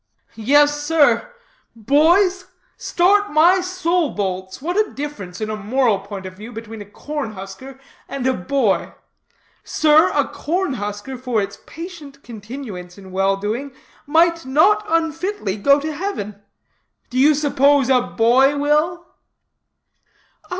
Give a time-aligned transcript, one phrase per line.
[0.33, 1.31] "Yes, sir:
[1.75, 2.47] boys?
[2.75, 6.89] Start my soul bolts, what a difference, in a moral point of view, between a
[6.89, 8.95] corn husker and a boy!
[9.63, 13.75] Sir, a corn husker, for its patient continuance in well doing,
[14.07, 16.41] might not unfitly go to heaven.
[17.11, 19.05] Do you suppose a boy will?"